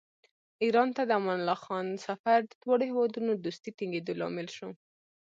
[0.63, 4.69] ایران ته د امان الله خان سفر د دواړو هېوادونو دوستۍ ټینګېدو لامل شو.